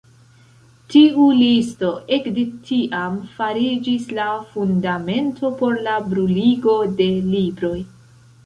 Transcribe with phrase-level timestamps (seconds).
[0.93, 7.77] Tiu listo ekde tiam fariĝis la fundamento por la bruligo de libroj.